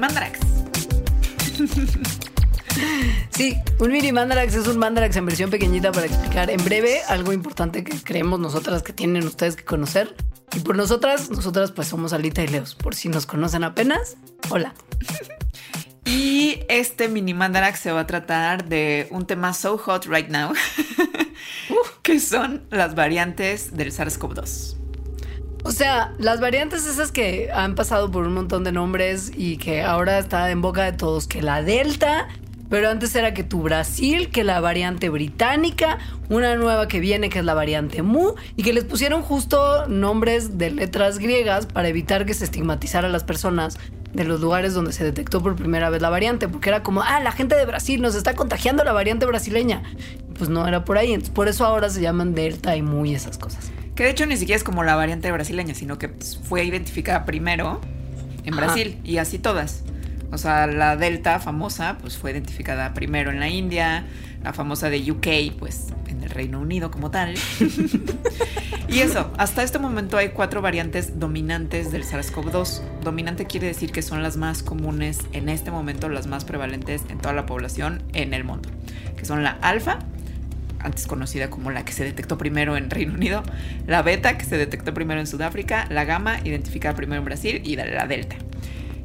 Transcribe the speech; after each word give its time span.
Mandarax. 0.00 0.40
Sí, 3.30 3.56
un 3.78 3.92
mini 3.92 4.12
mandarax 4.12 4.54
es 4.54 4.66
un 4.66 4.78
mandarax 4.78 5.16
en 5.16 5.26
versión 5.26 5.50
pequeñita 5.50 5.92
para 5.92 6.06
explicar 6.06 6.50
en 6.50 6.62
breve 6.64 7.02
algo 7.08 7.32
importante 7.32 7.84
que 7.84 7.96
creemos 8.02 8.40
nosotras 8.40 8.82
que 8.82 8.92
tienen 8.92 9.26
ustedes 9.26 9.56
que 9.56 9.64
conocer. 9.64 10.14
Y 10.56 10.60
por 10.60 10.76
nosotras, 10.76 11.30
nosotras 11.30 11.70
pues 11.70 11.88
somos 11.88 12.12
Alita 12.12 12.42
y 12.42 12.48
Leos. 12.48 12.74
Por 12.74 12.94
si 12.94 13.08
nos 13.08 13.26
conocen 13.26 13.62
apenas, 13.62 14.16
hola. 14.48 14.74
Y 16.04 16.60
este 16.68 17.08
mini 17.08 17.34
mandarax 17.34 17.80
se 17.80 17.92
va 17.92 18.00
a 18.00 18.06
tratar 18.06 18.68
de 18.68 19.06
un 19.10 19.26
tema 19.26 19.52
so 19.52 19.78
hot 19.78 20.06
right 20.06 20.28
now, 20.28 20.52
que 22.02 22.20
son 22.20 22.62
las 22.70 22.94
variantes 22.94 23.76
del 23.76 23.92
SARS-CoV-2. 23.92 24.79
O 25.62 25.72
sea, 25.72 26.14
las 26.18 26.40
variantes 26.40 26.86
esas 26.86 27.12
que 27.12 27.50
han 27.52 27.74
pasado 27.74 28.10
por 28.10 28.26
un 28.26 28.32
montón 28.32 28.64
de 28.64 28.72
nombres 28.72 29.30
y 29.36 29.58
que 29.58 29.82
ahora 29.82 30.18
está 30.18 30.50
en 30.50 30.62
boca 30.62 30.84
de 30.84 30.92
todos, 30.92 31.26
que 31.26 31.42
la 31.42 31.62
Delta, 31.62 32.28
pero 32.70 32.88
antes 32.88 33.14
era 33.14 33.34
que 33.34 33.44
tu 33.44 33.62
Brasil, 33.62 34.30
que 34.30 34.42
la 34.42 34.60
variante 34.60 35.10
británica, 35.10 35.98
una 36.30 36.54
nueva 36.54 36.88
que 36.88 37.00
viene 37.00 37.28
que 37.28 37.40
es 37.40 37.44
la 37.44 37.52
variante 37.52 38.00
Mu, 38.02 38.34
y 38.56 38.62
que 38.62 38.72
les 38.72 38.84
pusieron 38.84 39.22
justo 39.22 39.86
nombres 39.86 40.56
de 40.56 40.70
letras 40.70 41.18
griegas 41.18 41.66
para 41.66 41.88
evitar 41.88 42.24
que 42.24 42.32
se 42.32 42.44
estigmatizara 42.44 43.08
a 43.08 43.10
las 43.10 43.24
personas 43.24 43.76
de 44.14 44.24
los 44.24 44.40
lugares 44.40 44.72
donde 44.72 44.92
se 44.92 45.04
detectó 45.04 45.42
por 45.42 45.56
primera 45.56 45.90
vez 45.90 46.00
la 46.00 46.10
variante, 46.10 46.48
porque 46.48 46.70
era 46.70 46.82
como, 46.82 47.02
ah, 47.02 47.20
la 47.20 47.32
gente 47.32 47.54
de 47.54 47.66
Brasil 47.66 48.00
nos 48.00 48.14
está 48.14 48.34
contagiando 48.34 48.82
la 48.82 48.92
variante 48.92 49.26
brasileña. 49.26 49.82
Pues 50.38 50.48
no 50.48 50.66
era 50.66 50.86
por 50.86 50.96
ahí, 50.96 51.12
entonces 51.12 51.34
por 51.34 51.48
eso 51.48 51.66
ahora 51.66 51.90
se 51.90 52.00
llaman 52.00 52.34
Delta 52.34 52.76
y 52.76 52.82
Mu 52.82 53.04
y 53.04 53.14
esas 53.14 53.36
cosas. 53.36 53.70
Que 54.00 54.04
de 54.04 54.12
hecho 54.12 54.24
ni 54.24 54.38
siquiera 54.38 54.56
es 54.56 54.64
como 54.64 54.82
la 54.82 54.96
variante 54.96 55.30
brasileña, 55.30 55.74
sino 55.74 55.98
que 55.98 56.08
pues, 56.08 56.40
fue 56.42 56.64
identificada 56.64 57.26
primero 57.26 57.82
en 58.44 58.54
Ajá. 58.54 58.64
Brasil 58.64 58.98
y 59.04 59.18
así 59.18 59.38
todas. 59.38 59.82
O 60.32 60.38
sea, 60.38 60.66
la 60.66 60.96
Delta 60.96 61.38
famosa, 61.38 61.98
pues 62.00 62.16
fue 62.16 62.30
identificada 62.30 62.94
primero 62.94 63.30
en 63.30 63.40
la 63.40 63.50
India, 63.50 64.06
la 64.42 64.54
famosa 64.54 64.88
de 64.88 65.12
UK, 65.12 65.58
pues 65.58 65.88
en 66.08 66.22
el 66.22 66.30
Reino 66.30 66.60
Unido 66.60 66.90
como 66.90 67.10
tal. 67.10 67.34
y 68.88 69.00
eso, 69.00 69.30
hasta 69.36 69.62
este 69.62 69.78
momento 69.78 70.16
hay 70.16 70.30
cuatro 70.30 70.62
variantes 70.62 71.20
dominantes 71.20 71.92
del 71.92 72.04
SARS-CoV-2. 72.04 72.80
Dominante 73.02 73.44
quiere 73.44 73.66
decir 73.66 73.92
que 73.92 74.00
son 74.00 74.22
las 74.22 74.38
más 74.38 74.62
comunes 74.62 75.18
en 75.34 75.50
este 75.50 75.70
momento, 75.70 76.08
las 76.08 76.26
más 76.26 76.46
prevalentes 76.46 77.02
en 77.10 77.18
toda 77.18 77.34
la 77.34 77.44
población 77.44 78.02
en 78.14 78.32
el 78.32 78.44
mundo. 78.44 78.70
Que 79.18 79.26
son 79.26 79.42
la 79.42 79.58
alfa, 79.60 79.98
antes 80.82 81.06
conocida 81.06 81.50
como 81.50 81.70
la 81.70 81.84
que 81.84 81.92
se 81.92 82.04
detectó 82.04 82.38
primero 82.38 82.76
en 82.76 82.90
Reino 82.90 83.14
Unido, 83.14 83.42
la 83.86 84.02
beta, 84.02 84.38
que 84.38 84.44
se 84.44 84.56
detectó 84.56 84.94
primero 84.94 85.20
en 85.20 85.26
Sudáfrica, 85.26 85.86
la 85.90 86.04
gamma, 86.04 86.40
identificada 86.44 86.94
primero 86.94 87.18
en 87.18 87.24
Brasil, 87.24 87.62
y 87.64 87.76
la 87.76 88.06
delta. 88.06 88.36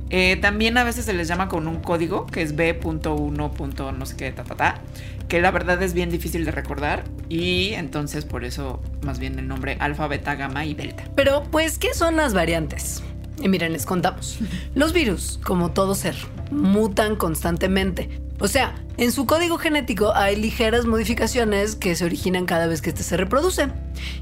Eh, 0.09 0.37
también 0.37 0.77
a 0.77 0.83
veces 0.83 1.05
se 1.05 1.13
les 1.13 1.27
llama 1.27 1.47
con 1.47 1.67
un 1.67 1.81
código 1.81 2.27
que 2.27 2.41
es 2.41 2.55
B.1. 2.55 3.97
no 3.97 4.05
sé 4.05 4.15
qué, 4.15 4.31
ta, 4.31 4.43
ta, 4.43 4.55
ta, 4.55 4.81
que 5.27 5.41
la 5.41 5.51
verdad 5.51 5.81
es 5.81 5.93
bien 5.93 6.11
difícil 6.11 6.45
de 6.45 6.51
recordar 6.51 7.03
y 7.27 7.73
entonces 7.73 8.23
por 8.23 8.45
eso 8.45 8.81
más 9.01 9.17
bien 9.17 9.39
el 9.39 9.47
nombre 9.47 9.77
alfa, 9.79 10.07
beta, 10.07 10.35
gamma 10.35 10.65
y 10.65 10.75
delta. 10.75 11.03
Pero, 11.15 11.43
pues, 11.51 11.79
¿qué 11.79 11.93
son 11.93 12.17
las 12.17 12.33
variantes? 12.33 13.01
Y 13.41 13.49
miren, 13.49 13.73
les 13.73 13.85
contamos. 13.85 14.39
Los 14.75 14.93
virus, 14.93 15.39
como 15.43 15.71
todo 15.71 15.95
ser, 15.95 16.15
mutan 16.51 17.15
constantemente. 17.15 18.21
O 18.39 18.47
sea, 18.47 18.75
en 18.97 19.11
su 19.11 19.25
código 19.25 19.57
genético 19.57 20.13
hay 20.15 20.35
ligeras 20.37 20.85
modificaciones 20.85 21.75
que 21.75 21.95
se 21.95 22.05
originan 22.05 22.45
cada 22.45 22.67
vez 22.67 22.81
que 22.81 22.89
este 22.89 23.03
se 23.03 23.17
reproduce. 23.17 23.67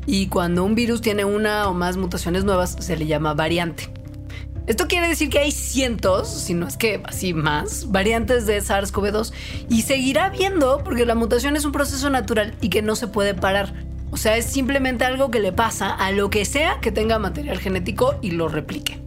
Y 0.06 0.28
cuando 0.28 0.64
un 0.64 0.74
virus 0.74 1.02
tiene 1.02 1.26
una 1.26 1.68
o 1.70 1.74
más 1.74 1.98
mutaciones 1.98 2.44
nuevas, 2.44 2.76
se 2.80 2.98
le 2.98 3.06
llama 3.06 3.34
variante. 3.34 3.90
Esto 4.66 4.88
quiere 4.88 5.10
decir 5.10 5.30
que 5.30 5.40
hay 5.40 5.52
cientos, 5.52 6.30
si 6.30 6.54
no 6.54 6.68
es 6.68 6.78
que 6.78 7.02
así 7.06 7.34
más, 7.34 7.92
variantes 7.92 8.46
de 8.46 8.60
SARS-CoV-2 8.62 9.34
y 9.70 9.82
seguirá 9.82 10.28
habiendo 10.28 10.82
porque 10.86 11.06
la 11.06 11.16
mutación 11.16 11.58
es 11.58 11.66
un 11.66 11.74
proceso 11.74 12.10
natural 12.10 12.56
y 12.62 12.70
que 12.70 12.82
no 12.82 12.96
se 12.96 13.08
puede 13.08 13.34
parar. 13.36 13.74
O 14.10 14.18
sea, 14.18 14.38
es 14.38 14.46
simplemente 14.46 15.04
algo 15.04 15.32
que 15.32 15.40
le 15.40 15.52
pasa 15.52 15.94
a 15.94 16.12
lo 16.12 16.30
que 16.30 16.46
sea 16.46 16.80
que 16.80 16.92
tenga 16.92 17.20
material 17.20 17.60
genético 17.60 18.16
y 18.22 18.32
lo 18.32 18.48
replique. 18.48 19.00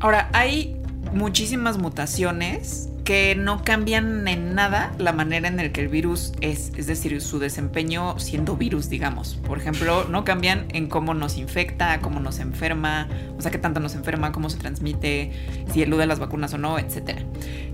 Ahora, 0.00 0.28
hay 0.34 0.76
muchísimas 1.14 1.78
mutaciones 1.78 2.90
que 3.10 3.34
no 3.34 3.64
cambian 3.64 4.28
en 4.28 4.54
nada 4.54 4.92
la 4.98 5.12
manera 5.12 5.48
en 5.48 5.56
la 5.56 5.72
que 5.72 5.80
el 5.80 5.88
virus 5.88 6.32
es, 6.40 6.70
es 6.76 6.86
decir, 6.86 7.20
su 7.20 7.40
desempeño 7.40 8.16
siendo 8.20 8.56
virus, 8.56 8.88
digamos. 8.88 9.34
Por 9.34 9.58
ejemplo, 9.58 10.04
no 10.04 10.24
cambian 10.24 10.66
en 10.68 10.86
cómo 10.86 11.12
nos 11.12 11.36
infecta, 11.36 11.98
cómo 12.02 12.20
nos 12.20 12.38
enferma, 12.38 13.08
o 13.36 13.42
sea, 13.42 13.50
qué 13.50 13.58
tanto 13.58 13.80
nos 13.80 13.96
enferma, 13.96 14.30
cómo 14.30 14.48
se 14.48 14.58
transmite, 14.58 15.32
si 15.72 15.82
elude 15.82 16.06
las 16.06 16.20
vacunas 16.20 16.54
o 16.54 16.58
no, 16.58 16.78
etc. 16.78 17.18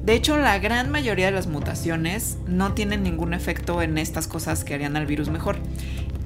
De 0.02 0.14
hecho, 0.14 0.38
la 0.38 0.58
gran 0.58 0.90
mayoría 0.90 1.26
de 1.26 1.32
las 1.32 1.48
mutaciones 1.48 2.38
no 2.46 2.72
tienen 2.72 3.02
ningún 3.02 3.34
efecto 3.34 3.82
en 3.82 3.98
estas 3.98 4.28
cosas 4.28 4.64
que 4.64 4.72
harían 4.72 4.96
al 4.96 5.04
virus 5.04 5.28
mejor. 5.28 5.58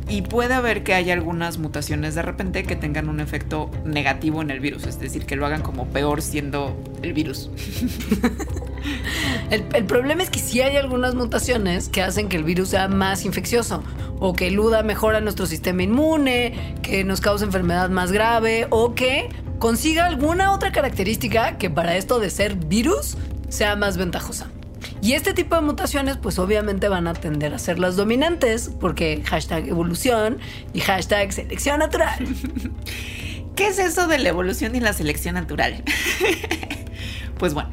Y 0.08 0.22
puede 0.22 0.54
haber 0.54 0.84
que 0.84 0.94
haya 0.94 1.14
algunas 1.14 1.58
mutaciones 1.58 2.14
de 2.14 2.22
repente 2.22 2.62
que 2.62 2.76
tengan 2.76 3.08
un 3.08 3.18
efecto 3.18 3.72
negativo 3.84 4.40
en 4.40 4.52
el 4.52 4.60
virus, 4.60 4.86
es 4.86 5.00
decir, 5.00 5.26
que 5.26 5.34
lo 5.34 5.46
hagan 5.46 5.62
como 5.62 5.88
peor 5.88 6.22
siendo 6.22 6.80
el 7.02 7.12
virus. 7.12 7.50
El, 9.50 9.84
problema 9.84 10.22
es 10.22 10.30
que 10.30 10.38
sí 10.38 10.60
hay 10.60 10.76
algunas 10.76 11.14
mutaciones 11.14 11.88
que 11.88 12.02
hacen 12.02 12.28
que 12.28 12.36
el 12.36 12.44
virus 12.44 12.68
sea 12.68 12.88
más 12.88 13.24
infeccioso 13.24 13.82
o 14.18 14.32
que 14.32 14.48
eluda 14.48 14.82
mejor 14.82 15.16
a 15.16 15.20
nuestro 15.20 15.46
sistema 15.46 15.82
inmune, 15.82 16.76
que 16.82 17.04
nos 17.04 17.20
cause 17.20 17.44
enfermedad 17.44 17.90
más 17.90 18.12
grave 18.12 18.66
o 18.70 18.94
que 18.94 19.28
consiga 19.58 20.06
alguna 20.06 20.52
otra 20.52 20.72
característica 20.72 21.58
que 21.58 21.68
para 21.68 21.96
esto 21.96 22.20
de 22.20 22.30
ser 22.30 22.54
virus 22.54 23.16
sea 23.48 23.76
más 23.76 23.96
ventajosa. 23.96 24.48
Y 25.02 25.14
este 25.14 25.32
tipo 25.32 25.54
de 25.54 25.62
mutaciones 25.62 26.16
pues 26.16 26.38
obviamente 26.38 26.88
van 26.88 27.06
a 27.06 27.14
tender 27.14 27.54
a 27.54 27.58
ser 27.58 27.78
las 27.78 27.96
dominantes 27.96 28.70
porque 28.80 29.22
hashtag 29.24 29.68
evolución 29.68 30.38
y 30.72 30.80
hashtag 30.80 31.32
selección 31.32 31.78
natural. 31.78 32.18
¿Qué 33.56 33.68
es 33.68 33.78
eso 33.78 34.06
de 34.06 34.18
la 34.18 34.28
evolución 34.28 34.74
y 34.74 34.80
la 34.80 34.92
selección 34.92 35.34
natural? 35.34 35.82
pues 37.38 37.54
bueno, 37.54 37.70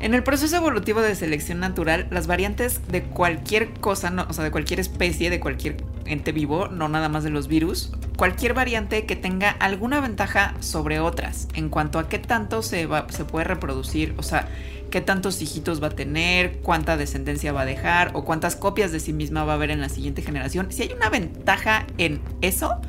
en 0.00 0.14
el 0.14 0.22
proceso 0.22 0.56
evolutivo 0.56 1.00
de 1.00 1.14
selección 1.14 1.58
natural, 1.60 2.06
las 2.10 2.26
variantes 2.26 2.80
de 2.88 3.02
cualquier 3.02 3.72
cosa, 3.74 4.10
no, 4.10 4.26
o 4.28 4.32
sea, 4.32 4.44
de 4.44 4.50
cualquier 4.50 4.78
especie, 4.78 5.28
de 5.28 5.40
cualquier 5.40 5.76
ente 6.04 6.32
vivo, 6.32 6.68
no 6.68 6.88
nada 6.88 7.08
más 7.08 7.24
de 7.24 7.30
los 7.30 7.48
virus, 7.48 7.92
cualquier 8.16 8.54
variante 8.54 9.06
que 9.06 9.16
tenga 9.16 9.50
alguna 9.50 10.00
ventaja 10.00 10.54
sobre 10.60 11.00
otras 11.00 11.48
en 11.54 11.68
cuanto 11.68 11.98
a 11.98 12.08
qué 12.08 12.18
tanto 12.18 12.62
se, 12.62 12.86
va, 12.86 13.06
se 13.10 13.24
puede 13.24 13.44
reproducir, 13.44 14.14
o 14.18 14.22
sea, 14.22 14.48
qué 14.90 15.00
tantos 15.00 15.42
hijitos 15.42 15.82
va 15.82 15.88
a 15.88 15.90
tener, 15.90 16.58
cuánta 16.58 16.96
descendencia 16.96 17.52
va 17.52 17.62
a 17.62 17.66
dejar 17.66 18.12
o 18.14 18.24
cuántas 18.24 18.56
copias 18.56 18.92
de 18.92 19.00
sí 19.00 19.12
misma 19.12 19.44
va 19.44 19.52
a 19.52 19.56
haber 19.56 19.70
en 19.70 19.80
la 19.80 19.88
siguiente 19.88 20.22
generación. 20.22 20.70
Si 20.70 20.82
hay 20.82 20.92
una 20.92 21.10
ventaja 21.10 21.86
en 21.98 22.20
eso, 22.40 22.80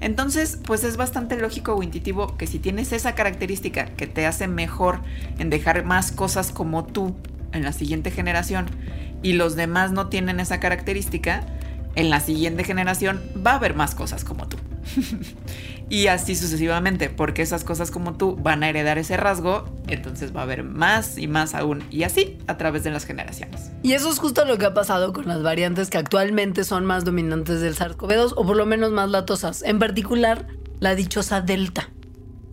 entonces, 0.00 0.58
pues 0.64 0.84
es 0.84 0.96
bastante 0.96 1.36
lógico 1.36 1.74
o 1.74 1.82
intuitivo 1.82 2.36
que 2.36 2.46
si 2.46 2.58
tienes 2.58 2.92
esa 2.92 3.14
característica 3.14 3.86
que 3.86 4.06
te 4.06 4.26
hace 4.26 4.46
mejor 4.46 5.00
en 5.38 5.50
dejar 5.50 5.84
más 5.84 6.12
cosas 6.12 6.52
como 6.52 6.84
tú 6.84 7.16
en 7.52 7.64
la 7.64 7.72
siguiente 7.72 8.10
generación 8.10 8.66
y 9.22 9.32
los 9.32 9.56
demás 9.56 9.90
no 9.90 10.08
tienen 10.08 10.38
esa 10.38 10.60
característica, 10.60 11.44
en 11.96 12.10
la 12.10 12.20
siguiente 12.20 12.62
generación 12.62 13.20
va 13.44 13.52
a 13.52 13.56
haber 13.56 13.74
más 13.74 13.94
cosas 13.94 14.24
como 14.24 14.46
tú. 14.46 14.56
y 15.88 16.06
así 16.08 16.34
sucesivamente, 16.34 17.10
porque 17.10 17.42
esas 17.42 17.64
cosas 17.64 17.90
como 17.90 18.14
tú 18.14 18.36
van 18.36 18.62
a 18.62 18.68
heredar 18.68 18.98
ese 18.98 19.16
rasgo, 19.16 19.64
entonces 19.86 20.34
va 20.34 20.40
a 20.40 20.42
haber 20.44 20.64
más 20.64 21.18
y 21.18 21.26
más 21.26 21.54
aún, 21.54 21.84
y 21.90 22.02
así 22.02 22.38
a 22.46 22.56
través 22.56 22.84
de 22.84 22.90
las 22.90 23.04
generaciones. 23.04 23.70
Y 23.82 23.92
eso 23.92 24.10
es 24.10 24.18
justo 24.18 24.44
lo 24.44 24.58
que 24.58 24.66
ha 24.66 24.74
pasado 24.74 25.12
con 25.12 25.26
las 25.26 25.42
variantes 25.42 25.90
que 25.90 25.98
actualmente 25.98 26.64
son 26.64 26.84
más 26.84 27.04
dominantes 27.04 27.60
del 27.60 27.74
SARS-CoV-2 27.76 28.34
o 28.36 28.46
por 28.46 28.56
lo 28.56 28.66
menos 28.66 28.92
más 28.92 29.10
latosas, 29.10 29.62
en 29.62 29.78
particular 29.78 30.46
la 30.80 30.94
dichosa 30.94 31.40
Delta. 31.40 31.90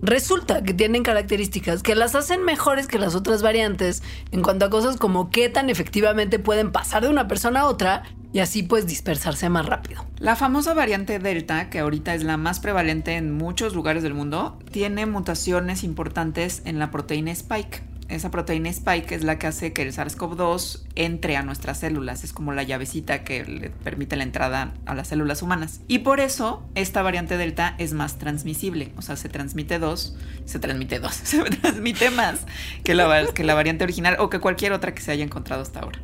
Resulta 0.02 0.62
que 0.62 0.74
tienen 0.74 1.04
características 1.04 1.81
que 1.81 1.96
las 1.96 2.14
hacen 2.16 2.44
mejores 2.44 2.88
que 2.88 3.00
las 3.00 3.16
otras 3.16 3.42
variantes 3.42 4.04
en 4.31 4.44
cuanto 4.44 4.66
a 4.66 4.70
cosas 4.70 4.98
como 4.98 5.31
qué 5.31 5.50
tan 5.50 5.70
efectivamente 5.70 6.38
pueden 6.38 6.72
pasar 6.72 7.04
de 7.04 7.10
una 7.10 7.28
persona 7.28 7.62
a 7.62 7.66
otra 7.66 8.04
y 8.36 8.42
así 8.42 8.64
pues 8.64 8.86
dispersarse 8.86 9.48
más 9.48 9.66
rápido. 9.66 10.06
La 10.20 10.36
famosa 10.36 10.74
variante 10.74 11.20
Delta, 11.20 11.70
que 11.70 11.80
ahorita 11.80 12.14
es 12.14 12.26
la 12.26 12.36
más 12.36 12.60
prevalente 12.60 13.16
en 13.16 13.32
muchos 13.32 13.74
lugares 13.74 14.04
del 14.04 14.14
mundo, 14.14 14.60
tiene 14.72 15.06
mutaciones 15.06 15.86
importantes 15.86 16.62
en 16.66 16.78
la 16.78 16.92
proteína 16.92 17.32
Spike. 17.32 17.84
Esa 18.10 18.32
proteína 18.32 18.68
Spike 18.68 19.16
es 19.16 19.24
la 19.24 19.40
que 19.40 19.48
hace 19.48 19.72
que 19.72 19.84
el 19.84 19.94
SARS-CoV-2 19.94 20.82
entre 20.96 21.38
a 21.38 21.44
nuestras 21.44 21.80
células, 21.80 22.26
es 22.26 22.34
como 22.34 22.52
la 22.52 22.64
llavecita 22.64 23.24
que 23.24 23.46
le 23.46 23.70
permite 23.70 24.18
la 24.18 24.24
entrada 24.24 24.74
a 24.86 24.96
las 24.96 25.08
células 25.08 25.42
humanas. 25.42 25.80
Y 25.88 26.00
por 26.00 26.20
eso 26.20 26.62
esta 26.76 27.02
variante 27.04 27.38
Delta 27.38 27.76
es 27.78 27.94
más 27.94 28.18
transmisible, 28.18 28.92
o 28.98 29.02
sea, 29.02 29.16
se 29.16 29.30
transmite 29.30 29.80
dos, 29.80 30.14
se 30.44 30.60
transmite 30.60 31.00
dos, 31.00 31.16
se 31.24 31.42
transmite 31.42 32.10
más 32.10 32.42
que 32.84 32.96
la, 32.96 33.28
que 33.34 33.46
la 33.46 33.54
variante 33.54 33.86
original 33.86 34.18
o 34.20 34.30
que 34.30 34.40
cualquier 34.40 34.74
otra 34.74 34.94
que 34.94 35.02
se 35.02 35.14
haya 35.14 35.24
encontrado 35.24 35.62
hasta 35.62 35.80
ahora. 35.80 36.00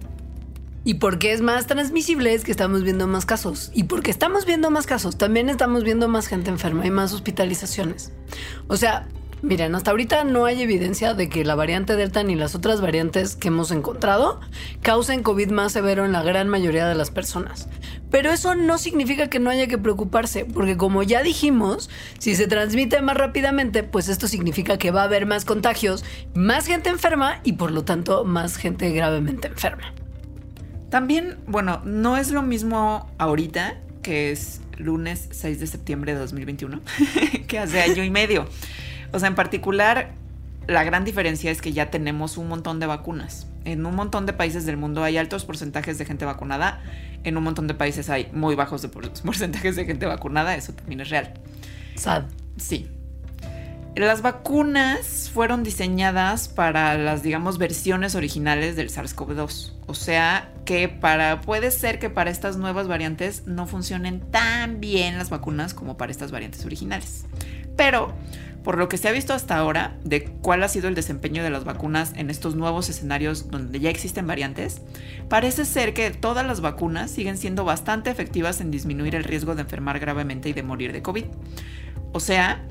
Y 0.83 0.95
porque 0.95 1.31
es 1.31 1.41
más 1.41 1.67
transmisible 1.67 2.33
es 2.33 2.43
que 2.43 2.51
estamos 2.51 2.83
viendo 2.83 3.07
más 3.07 3.25
casos. 3.25 3.71
Y 3.73 3.83
porque 3.83 4.11
estamos 4.11 4.45
viendo 4.45 4.71
más 4.71 4.87
casos, 4.87 5.17
también 5.17 5.49
estamos 5.49 5.83
viendo 5.83 6.07
más 6.07 6.27
gente 6.27 6.49
enferma 6.49 6.85
y 6.85 6.91
más 6.91 7.13
hospitalizaciones. 7.13 8.11
O 8.67 8.77
sea, 8.77 9.07
Miren, 9.43 9.73
hasta 9.73 9.89
ahorita 9.89 10.23
no 10.23 10.45
hay 10.45 10.61
evidencia 10.61 11.15
de 11.15 11.27
que 11.27 11.43
la 11.43 11.55
variante 11.55 11.95
Delta 11.95 12.21
ni 12.21 12.35
las 12.35 12.53
otras 12.53 12.79
variantes 12.79 13.35
que 13.35 13.47
hemos 13.47 13.71
encontrado 13.71 14.39
causen 14.83 15.23
COVID 15.23 15.49
más 15.49 15.71
severo 15.71 16.05
en 16.05 16.11
la 16.11 16.21
gran 16.21 16.47
mayoría 16.47 16.87
de 16.87 16.93
las 16.93 17.09
personas. 17.09 17.67
Pero 18.11 18.29
eso 18.29 18.53
no 18.53 18.77
significa 18.77 19.31
que 19.31 19.39
no 19.39 19.49
haya 19.49 19.65
que 19.65 19.79
preocuparse, 19.79 20.45
porque 20.45 20.77
como 20.77 21.01
ya 21.01 21.23
dijimos, 21.23 21.89
si 22.19 22.35
se 22.35 22.45
transmite 22.45 23.01
más 23.01 23.17
rápidamente, 23.17 23.81
pues 23.81 24.09
esto 24.09 24.27
significa 24.27 24.77
que 24.77 24.91
va 24.91 25.01
a 25.01 25.05
haber 25.05 25.25
más 25.25 25.43
contagios, 25.43 26.05
más 26.35 26.67
gente 26.67 26.89
enferma 26.89 27.39
y 27.43 27.53
por 27.53 27.71
lo 27.71 27.83
tanto 27.83 28.23
más 28.25 28.57
gente 28.57 28.91
gravemente 28.91 29.47
enferma. 29.47 29.91
También, 30.91 31.37
bueno, 31.47 31.81
no 31.85 32.17
es 32.17 32.31
lo 32.31 32.41
mismo 32.41 33.09
ahorita, 33.17 33.77
que 34.03 34.33
es 34.33 34.59
lunes 34.77 35.29
6 35.31 35.61
de 35.61 35.67
septiembre 35.67 36.13
de 36.13 36.19
2021, 36.19 36.81
que 37.47 37.59
hace 37.59 37.81
año 37.81 38.03
y 38.03 38.09
medio. 38.09 38.45
O 39.13 39.17
sea, 39.19 39.29
en 39.29 39.35
particular, 39.35 40.11
la 40.67 40.83
gran 40.83 41.05
diferencia 41.05 41.49
es 41.49 41.61
que 41.61 41.71
ya 41.71 41.89
tenemos 41.89 42.35
un 42.35 42.49
montón 42.49 42.81
de 42.81 42.87
vacunas. 42.87 43.47
En 43.63 43.85
un 43.85 43.95
montón 43.95 44.25
de 44.25 44.33
países 44.33 44.65
del 44.65 44.75
mundo 44.75 45.01
hay 45.01 45.15
altos 45.15 45.45
porcentajes 45.45 45.97
de 45.97 46.03
gente 46.03 46.25
vacunada. 46.25 46.83
En 47.23 47.37
un 47.37 47.43
montón 47.45 47.67
de 47.67 47.73
países 47.73 48.09
hay 48.09 48.29
muy 48.33 48.55
bajos 48.55 48.85
porcentajes 49.23 49.77
de 49.77 49.85
gente 49.85 50.05
vacunada. 50.05 50.57
Eso 50.57 50.73
también 50.73 50.99
es 50.99 51.09
real. 51.09 51.35
Sad. 51.95 52.25
Sí. 52.57 52.89
Las 53.95 54.21
vacunas 54.21 55.29
fueron 55.33 55.63
diseñadas 55.63 56.47
para 56.47 56.97
las, 56.97 57.23
digamos, 57.23 57.57
versiones 57.57 58.15
originales 58.15 58.77
del 58.77 58.89
SARS-CoV-2. 58.89 59.73
O 59.85 59.93
sea 59.93 60.53
que 60.63 60.87
para, 60.87 61.41
puede 61.41 61.71
ser 61.71 61.99
que 61.99 62.09
para 62.09 62.29
estas 62.29 62.55
nuevas 62.55 62.87
variantes 62.87 63.47
no 63.47 63.67
funcionen 63.67 64.21
tan 64.31 64.79
bien 64.79 65.17
las 65.17 65.29
vacunas 65.29 65.73
como 65.73 65.97
para 65.97 66.11
estas 66.11 66.31
variantes 66.31 66.65
originales. 66.65 67.25
Pero 67.75 68.13
por 68.63 68.77
lo 68.77 68.87
que 68.87 68.97
se 68.97 69.09
ha 69.09 69.11
visto 69.11 69.33
hasta 69.33 69.57
ahora 69.57 69.97
de 70.05 70.23
cuál 70.23 70.63
ha 70.63 70.69
sido 70.69 70.87
el 70.87 70.95
desempeño 70.95 71.43
de 71.43 71.49
las 71.49 71.65
vacunas 71.65 72.13
en 72.15 72.29
estos 72.29 72.55
nuevos 72.55 72.87
escenarios 72.87 73.51
donde 73.51 73.79
ya 73.81 73.89
existen 73.89 74.25
variantes, 74.25 74.81
parece 75.27 75.65
ser 75.65 75.93
que 75.93 76.11
todas 76.11 76.45
las 76.45 76.61
vacunas 76.61 77.11
siguen 77.11 77.37
siendo 77.37 77.65
bastante 77.65 78.09
efectivas 78.09 78.61
en 78.61 78.71
disminuir 78.71 79.15
el 79.15 79.25
riesgo 79.25 79.55
de 79.55 79.63
enfermar 79.63 79.99
gravemente 79.99 80.47
y 80.47 80.53
de 80.53 80.63
morir 80.63 80.93
de 80.93 81.01
COVID. 81.01 81.25
O 82.13 82.19
sea, 82.19 82.63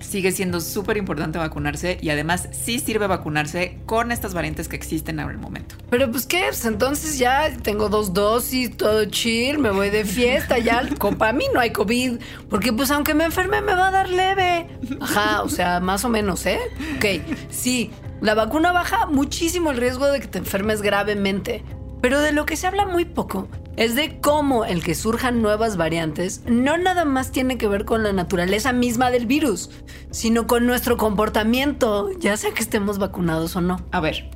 sigue 0.00 0.32
siendo 0.32 0.60
súper 0.60 0.96
importante 0.96 1.38
vacunarse 1.38 1.98
y 2.00 2.10
además 2.10 2.48
sí 2.52 2.78
sirve 2.78 3.06
vacunarse 3.06 3.78
con 3.86 4.12
estas 4.12 4.34
variantes 4.34 4.68
que 4.68 4.76
existen 4.76 5.20
ahora 5.20 5.34
en 5.34 5.40
el 5.40 5.42
momento. 5.42 5.76
Pero 5.90 6.10
pues 6.10 6.26
qué, 6.26 6.44
pues 6.48 6.64
entonces 6.64 7.18
ya 7.18 7.50
tengo 7.62 7.88
dos 7.88 8.12
dosis, 8.12 8.76
todo 8.76 9.04
chill, 9.06 9.58
me 9.58 9.70
voy 9.70 9.90
de 9.90 10.04
fiesta, 10.04 10.58
ya 10.58 10.82
para 11.18 11.32
mí 11.32 11.44
no 11.52 11.60
hay 11.60 11.70
COVID, 11.70 12.18
porque 12.48 12.72
pues 12.72 12.90
aunque 12.90 13.14
me 13.14 13.24
enferme 13.24 13.60
me 13.60 13.74
va 13.74 13.88
a 13.88 13.90
dar 13.90 14.08
leve. 14.08 14.68
Ajá, 15.00 15.42
o 15.42 15.48
sea, 15.48 15.80
más 15.80 16.04
o 16.04 16.08
menos, 16.08 16.46
¿eh? 16.46 16.58
Ok, 16.96 17.34
sí, 17.50 17.90
la 18.20 18.34
vacuna 18.34 18.72
baja 18.72 19.06
muchísimo 19.06 19.70
el 19.70 19.76
riesgo 19.76 20.06
de 20.06 20.20
que 20.20 20.26
te 20.26 20.38
enfermes 20.38 20.82
gravemente, 20.82 21.62
pero 22.00 22.20
de 22.20 22.32
lo 22.32 22.46
que 22.46 22.56
se 22.56 22.66
habla 22.66 22.86
muy 22.86 23.04
poco 23.04 23.48
es 23.80 23.94
de 23.94 24.20
cómo 24.20 24.66
el 24.66 24.84
que 24.84 24.94
surjan 24.94 25.40
nuevas 25.40 25.78
variantes 25.78 26.42
no 26.46 26.76
nada 26.76 27.06
más 27.06 27.32
tiene 27.32 27.56
que 27.56 27.66
ver 27.66 27.86
con 27.86 28.02
la 28.02 28.12
naturaleza 28.12 28.74
misma 28.74 29.10
del 29.10 29.24
virus, 29.24 29.70
sino 30.10 30.46
con 30.46 30.66
nuestro 30.66 30.98
comportamiento, 30.98 32.10
ya 32.18 32.36
sea 32.36 32.52
que 32.52 32.60
estemos 32.60 32.98
vacunados 32.98 33.56
o 33.56 33.62
no. 33.62 33.82
A 33.90 34.00
ver, 34.00 34.28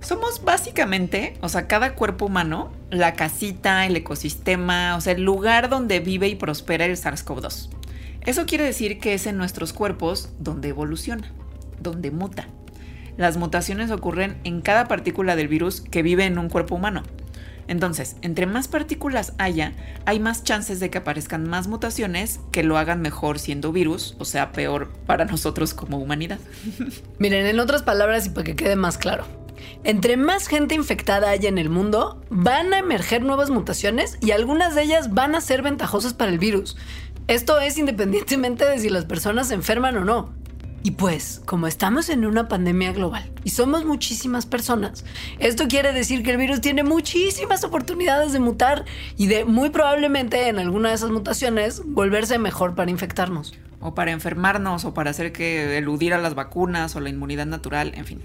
somos 0.00 0.42
básicamente, 0.42 1.36
o 1.42 1.50
sea, 1.50 1.68
cada 1.68 1.94
cuerpo 1.94 2.24
humano, 2.24 2.72
la 2.88 3.12
casita, 3.12 3.84
el 3.84 3.96
ecosistema, 3.96 4.96
o 4.96 5.02
sea, 5.02 5.12
el 5.12 5.24
lugar 5.24 5.68
donde 5.68 6.00
vive 6.00 6.28
y 6.28 6.34
prospera 6.34 6.86
el 6.86 6.96
SARS-CoV-2. 6.96 7.68
Eso 8.22 8.46
quiere 8.46 8.64
decir 8.64 8.98
que 8.98 9.12
es 9.12 9.26
en 9.26 9.36
nuestros 9.36 9.74
cuerpos 9.74 10.30
donde 10.38 10.70
evoluciona, 10.70 11.30
donde 11.80 12.10
muta. 12.10 12.48
Las 13.18 13.36
mutaciones 13.36 13.90
ocurren 13.90 14.38
en 14.44 14.62
cada 14.62 14.88
partícula 14.88 15.36
del 15.36 15.48
virus 15.48 15.82
que 15.82 16.02
vive 16.02 16.24
en 16.24 16.38
un 16.38 16.48
cuerpo 16.48 16.76
humano. 16.76 17.02
Entonces, 17.68 18.16
entre 18.22 18.46
más 18.46 18.68
partículas 18.68 19.32
haya, 19.38 19.72
hay 20.04 20.20
más 20.20 20.44
chances 20.44 20.80
de 20.80 20.90
que 20.90 20.98
aparezcan 20.98 21.48
más 21.48 21.68
mutaciones 21.68 22.40
que 22.52 22.62
lo 22.62 22.78
hagan 22.78 23.02
mejor 23.02 23.38
siendo 23.38 23.72
virus, 23.72 24.16
o 24.18 24.24
sea, 24.24 24.52
peor 24.52 24.92
para 25.06 25.24
nosotros 25.26 25.74
como 25.74 25.98
humanidad. 25.98 26.38
Miren, 27.18 27.46
en 27.46 27.60
otras 27.60 27.82
palabras 27.82 28.26
y 28.26 28.30
para 28.30 28.44
que 28.44 28.56
quede 28.56 28.76
más 28.76 28.98
claro, 28.98 29.26
entre 29.84 30.16
más 30.16 30.48
gente 30.48 30.74
infectada 30.74 31.30
haya 31.30 31.48
en 31.48 31.58
el 31.58 31.70
mundo, 31.70 32.20
van 32.30 32.72
a 32.72 32.78
emerger 32.78 33.22
nuevas 33.22 33.50
mutaciones 33.50 34.18
y 34.20 34.32
algunas 34.32 34.74
de 34.74 34.82
ellas 34.82 35.14
van 35.14 35.34
a 35.34 35.40
ser 35.40 35.62
ventajosas 35.62 36.14
para 36.14 36.30
el 36.30 36.38
virus. 36.38 36.76
Esto 37.28 37.60
es 37.60 37.76
independientemente 37.78 38.64
de 38.64 38.78
si 38.78 38.88
las 38.88 39.04
personas 39.04 39.48
se 39.48 39.54
enferman 39.54 39.96
o 39.96 40.04
no. 40.04 40.32
Y 40.86 40.92
pues, 40.92 41.42
como 41.44 41.66
estamos 41.66 42.08
en 42.10 42.24
una 42.24 42.46
pandemia 42.46 42.92
global 42.92 43.28
y 43.42 43.50
somos 43.50 43.84
muchísimas 43.84 44.46
personas, 44.46 45.04
esto 45.40 45.66
quiere 45.66 45.92
decir 45.92 46.22
que 46.22 46.30
el 46.30 46.36
virus 46.36 46.60
tiene 46.60 46.84
muchísimas 46.84 47.64
oportunidades 47.64 48.32
de 48.32 48.38
mutar 48.38 48.84
y 49.16 49.26
de 49.26 49.44
muy 49.44 49.70
probablemente 49.70 50.46
en 50.46 50.60
alguna 50.60 50.90
de 50.90 50.94
esas 50.94 51.10
mutaciones 51.10 51.82
volverse 51.84 52.38
mejor 52.38 52.76
para 52.76 52.92
infectarnos. 52.92 53.52
O 53.80 53.96
para 53.96 54.12
enfermarnos, 54.12 54.84
o 54.84 54.94
para 54.94 55.10
hacer 55.10 55.32
que 55.32 55.76
eludir 55.76 56.14
a 56.14 56.18
las 56.18 56.36
vacunas 56.36 56.94
o 56.94 57.00
la 57.00 57.08
inmunidad 57.08 57.46
natural, 57.46 57.90
en 57.96 58.04
fin. 58.04 58.22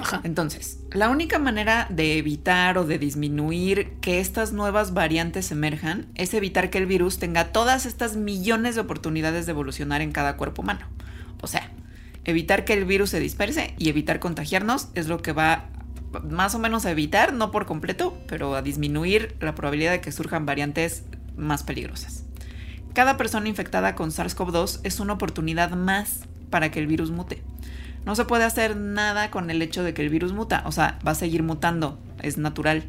Ajá. 0.00 0.22
Entonces, 0.24 0.78
la 0.92 1.10
única 1.10 1.38
manera 1.38 1.88
de 1.90 2.16
evitar 2.16 2.78
o 2.78 2.86
de 2.86 2.98
disminuir 2.98 3.98
que 4.00 4.18
estas 4.18 4.54
nuevas 4.54 4.94
variantes 4.94 5.52
emerjan 5.52 6.06
es 6.14 6.32
evitar 6.32 6.70
que 6.70 6.78
el 6.78 6.86
virus 6.86 7.18
tenga 7.18 7.52
todas 7.52 7.84
estas 7.84 8.16
millones 8.16 8.76
de 8.76 8.80
oportunidades 8.80 9.44
de 9.44 9.52
evolucionar 9.52 10.00
en 10.00 10.12
cada 10.12 10.38
cuerpo 10.38 10.62
humano. 10.62 10.86
O 11.42 11.48
sea, 11.48 11.71
evitar 12.24 12.64
que 12.64 12.72
el 12.72 12.84
virus 12.84 13.10
se 13.10 13.20
disperse 13.20 13.74
y 13.78 13.88
evitar 13.88 14.20
contagiarnos 14.20 14.88
es 14.94 15.08
lo 15.08 15.22
que 15.22 15.32
va 15.32 15.68
más 16.28 16.54
o 16.54 16.58
menos 16.58 16.84
a 16.84 16.90
evitar, 16.90 17.32
no 17.32 17.50
por 17.50 17.66
completo, 17.66 18.18
pero 18.26 18.54
a 18.54 18.62
disminuir 18.62 19.34
la 19.40 19.54
probabilidad 19.54 19.92
de 19.92 20.00
que 20.00 20.12
surjan 20.12 20.46
variantes 20.46 21.04
más 21.36 21.62
peligrosas. 21.62 22.24
Cada 22.92 23.16
persona 23.16 23.48
infectada 23.48 23.94
con 23.94 24.10
SARS-CoV-2 24.10 24.80
es 24.84 25.00
una 25.00 25.14
oportunidad 25.14 25.70
más 25.70 26.20
para 26.50 26.70
que 26.70 26.78
el 26.78 26.86
virus 26.86 27.10
mute. 27.10 27.42
No 28.04 28.14
se 28.14 28.24
puede 28.24 28.44
hacer 28.44 28.76
nada 28.76 29.30
con 29.30 29.50
el 29.50 29.62
hecho 29.62 29.82
de 29.82 29.94
que 29.94 30.02
el 30.02 30.08
virus 30.08 30.32
muta, 30.32 30.62
o 30.66 30.72
sea, 30.72 30.98
va 31.06 31.12
a 31.12 31.14
seguir 31.14 31.42
mutando, 31.42 31.98
es 32.20 32.38
natural. 32.38 32.84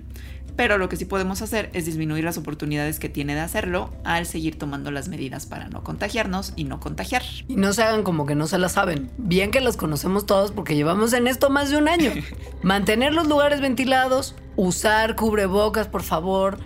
Pero 0.56 0.78
lo 0.78 0.88
que 0.88 0.98
sí 0.98 1.06
podemos 1.06 1.42
hacer 1.42 1.72
es 1.74 1.86
disminuir 1.86 2.24
las 2.24 2.38
oportunidades 2.38 3.00
que 3.00 3.10
tiene 3.10 3.34
de 3.34 3.42
hacerlo 3.42 3.90
al 4.04 4.28
seguir 4.28 4.60
tomando 4.60 4.92
las 4.92 5.08
medidas 5.08 5.48
para 5.48 5.68
no 5.68 5.84
contagiarnos 5.84 6.54
y 6.56 6.66
no 6.66 6.80
contagiar. 6.80 7.24
Y 7.48 7.56
no 7.56 7.74
se 7.74 7.82
hagan 7.82 8.04
como 8.04 8.28
que 8.28 8.36
no 8.36 8.46
se 8.46 8.60
las 8.60 8.74
saben. 8.74 9.10
Bien 9.18 9.50
que 9.50 9.62
las 9.62 9.78
conocemos 9.78 10.28
todos 10.28 10.52
porque 10.52 10.76
llevamos 10.76 11.14
en 11.14 11.28
esto 11.28 11.50
más 11.50 11.72
de 11.72 11.78
un 11.78 11.88
año. 11.88 12.12
Mantener 12.62 13.14
los 13.14 13.28
lugares 13.28 13.62
ventilados, 13.62 14.36
usar 14.56 15.16
cubrebocas, 15.16 15.88
por 15.88 16.04
favor, 16.04 16.60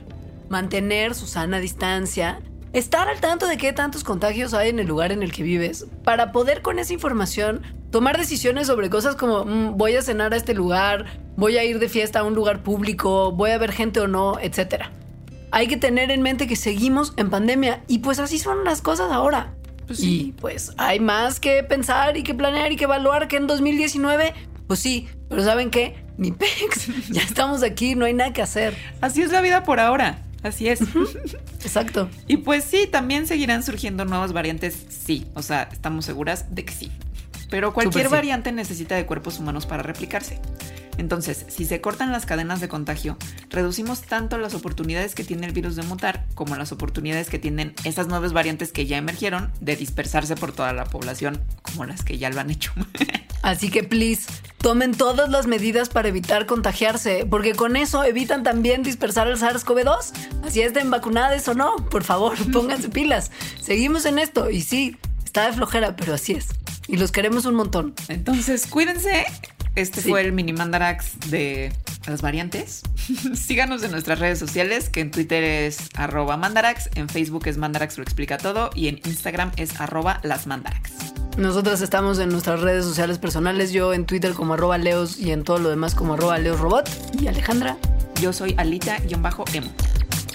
mantener 0.50 1.16
su 1.16 1.26
sana 1.26 1.60
distancia 1.60 2.42
estar 2.74 3.08
al 3.08 3.20
tanto 3.20 3.48
de 3.48 3.58
qué 3.58 3.74
tantos 3.74 4.04
contagios 4.04 4.54
hay 4.54 4.70
en 4.70 4.80
el 4.80 4.88
lugar 4.88 5.12
en 5.12 5.24
el 5.24 5.32
que 5.32 5.44
vives, 5.44 5.88
para 6.04 6.32
poder 6.32 6.62
con 6.62 6.80
esa 6.80 6.94
información 6.94 7.62
tomar 7.92 8.18
decisiones 8.18 8.68
sobre 8.68 8.90
cosas 8.90 9.16
como 9.16 9.46
mm, 9.46 9.78
voy 9.78 9.96
a 9.96 10.02
cenar 10.02 10.34
a 10.34 10.38
este 10.38 10.54
lugar, 10.54 11.06
voy 11.36 11.58
a 11.58 11.64
ir 11.64 11.80
de 11.80 11.90
fiesta 11.90 12.20
a 12.20 12.24
un 12.24 12.36
lugar 12.36 12.64
público, 12.64 13.32
voy 13.32 13.52
a 13.52 13.58
ver 13.58 13.72
gente 13.72 14.00
o 14.00 14.08
no, 14.08 14.40
etc. 14.40 14.86
Hay 15.52 15.68
que 15.68 15.78
tener 15.78 16.12
en 16.12 16.22
mente 16.22 16.48
que 16.48 16.56
seguimos 16.56 17.14
en 17.18 17.30
pandemia 17.30 17.84
y 17.88 18.00
pues 18.00 18.20
así 18.20 18.40
son 18.40 18.64
las 18.64 18.82
cosas 18.82 19.12
ahora. 19.12 19.54
Pues 19.86 20.02
y 20.02 20.34
pues 20.40 20.74
hay 20.78 21.00
más 21.00 21.40
que 21.40 21.64
pensar 21.64 22.18
y 22.18 22.24
que 22.24 22.34
planear 22.34 22.74
y 22.74 22.76
que 22.76 22.84
evaluar 22.84 23.30
que 23.30 23.38
en 23.38 23.48
2019. 23.48 24.34
Pues 24.68 24.82
sí, 24.82 25.08
pero 25.30 25.44
¿saben 25.44 25.70
qué? 25.70 25.96
Ni 26.18 26.32
pex. 26.32 26.88
Ya 27.10 27.22
estamos 27.22 27.64
aquí, 27.64 27.96
no 27.96 28.04
hay 28.04 28.14
nada 28.14 28.34
que 28.34 28.42
hacer. 28.42 28.76
Así 29.00 29.22
es 29.22 29.32
la 29.32 29.40
vida 29.40 29.64
por 29.64 29.80
ahora. 29.80 30.24
Así 30.44 30.68
es. 30.68 30.82
Exacto. 31.64 32.10
Y 32.28 32.38
pues 32.38 32.66
sí, 32.66 32.88
también 32.92 33.28
seguirán 33.28 33.64
surgiendo 33.64 34.04
nuevas 34.04 34.34
variantes, 34.34 34.86
sí. 34.90 35.26
O 35.34 35.42
sea, 35.42 35.70
estamos 35.72 36.06
seguras 36.06 36.54
de 36.54 36.66
que 36.66 36.74
sí. 36.74 36.92
Pero 37.50 37.74
cualquier 37.74 38.10
variante 38.10 38.52
necesita 38.52 38.96
de 38.96 39.06
cuerpos 39.06 39.40
humanos 39.40 39.66
para 39.66 39.84
replicarse. 39.84 40.40
Entonces, 40.98 41.46
si 41.48 41.66
se 41.66 41.80
cortan 41.80 42.12
las 42.12 42.26
cadenas 42.26 42.60
de 42.60 42.68
contagio, 42.68 43.18
reducimos 43.50 44.02
tanto 44.02 44.38
las 44.38 44.56
oportunidades 44.56 45.14
que 45.14 45.24
tiene 45.24 45.46
el 45.46 45.54
virus 45.54 45.76
de 45.76 45.84
mutar 45.84 46.26
como 46.34 46.56
las 46.56 46.72
oportunidades 46.72 47.30
que 47.30 47.40
tienen 47.40 47.76
esas 47.84 48.08
nuevas 48.08 48.34
variantes 48.34 48.72
que 48.72 48.88
ya 48.88 48.98
emergieron 48.98 49.52
de 49.62 49.76
dispersarse 49.76 50.36
por 50.36 50.52
toda 50.52 50.74
la 50.74 50.86
población, 50.86 51.40
como 51.62 51.86
las 51.86 52.04
que 52.04 52.18
ya 52.18 52.30
lo 52.30 52.40
han 52.40 52.50
hecho. 52.50 52.74
Así 53.44 53.70
que, 53.70 53.84
please, 53.84 54.24
tomen 54.58 54.94
todas 54.94 55.30
las 55.30 55.46
medidas 55.46 55.90
para 55.90 56.10
evitar 56.10 56.48
contagiarse, 56.48 57.26
porque 57.30 57.54
con 57.54 57.76
eso 57.76 58.04
evitan 58.04 58.42
también 58.42 58.82
dispersar 58.82 59.28
el 59.28 59.38
SARS-CoV-2. 59.38 60.14
Así 60.44 60.62
estén 60.62 60.90
vacunadas 60.90 61.48
o 61.48 61.54
no, 61.54 61.76
por 61.76 62.04
favor, 62.04 62.36
pónganse 62.52 62.90
pilas. 62.90 63.32
Seguimos 63.62 64.06
en 64.06 64.18
esto 64.18 64.50
y 64.50 64.62
sí, 64.62 64.98
está 65.24 65.46
de 65.46 65.54
flojera, 65.54 65.96
pero 65.96 66.16
así 66.16 66.34
es. 66.34 66.48
Y 66.88 66.98
los 66.98 67.12
queremos 67.12 67.46
un 67.46 67.56
montón. 67.56 67.94
Entonces, 68.08 68.68
cuídense 68.68 69.26
este 69.78 70.02
fue 70.02 70.22
el 70.22 70.32
mini 70.32 70.54
mandarax 70.54 71.30
de 71.30 71.72
las 72.08 72.24
variantes. 72.24 72.82
Síganos 73.36 73.84
en 73.84 73.92
nuestras 73.92 74.18
redes 74.18 74.40
sociales, 74.40 74.90
que 74.90 75.02
en 75.02 75.12
Twitter 75.12 75.44
es 75.44 75.90
arroba 75.94 76.36
mandarax, 76.36 76.90
en 76.96 77.08
Facebook 77.08 77.46
es 77.46 77.58
mandarax 77.58 78.00
lo 78.00 78.04
explica 78.04 78.40
todo 78.40 78.72
y 78.74 78.88
en 78.88 79.00
Instagram 79.06 79.52
es 79.56 79.80
arroba 79.80 80.20
las 80.24 80.48
mandarax. 80.48 80.92
Nosotras 81.38 81.82
estamos 81.82 82.18
en 82.18 82.30
nuestras 82.30 82.62
redes 82.62 82.86
sociales 82.86 83.20
personales, 83.20 83.72
yo 83.72 83.94
en 83.94 84.08
Twitter 84.08 84.34
como 84.34 84.56
arroba 84.56 84.80
leos 84.80 85.20
y 85.20 85.32
en 85.32 85.44
todo 85.44 85.60
lo 85.60 85.70
demás 85.70 85.94
como 85.94 86.16
arroba 86.16 86.40
leosrobot. 86.40 86.90
Y 87.22 87.28
Alejandra. 87.28 87.78
Yo 88.20 88.34
soy 88.34 88.56
Alita-Emo. 88.58 89.70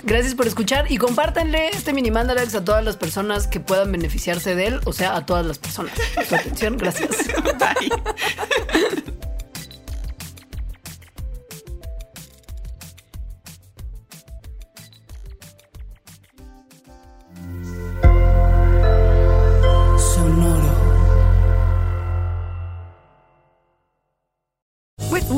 Gracias 0.05 0.35
por 0.35 0.47
escuchar 0.47 0.91
y 0.91 0.97
compártanle 0.97 1.69
este 1.69 1.93
mini 1.93 2.11
mandalax 2.11 2.55
a 2.55 2.65
todas 2.65 2.85
las 2.85 2.97
personas 2.97 3.47
que 3.47 3.61
puedan 3.61 3.93
beneficiarse 3.93 4.55
de 4.55 4.67
él, 4.67 4.81
o 4.85 4.93
sea, 4.93 5.17
a 5.17 5.27
todas 5.27 5.47
las 5.47 5.59
personas. 5.59 5.93
Su 6.29 6.35
atención, 6.35 6.77
gracias. 6.77 7.11
Bye. 7.59 9.03